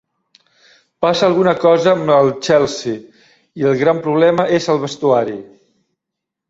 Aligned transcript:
Passa 1.05 1.27
alguna 1.27 1.53
cosa 1.65 1.93
amb 1.93 2.13
el 2.15 2.33
Chelsea 2.47 2.97
i 3.63 3.69
el 3.73 3.79
gran 3.83 4.03
problema 4.09 4.49
és 4.61 4.69
al 4.75 4.85
vestuari. 4.89 5.39